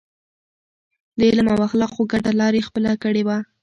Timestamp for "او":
1.53-1.59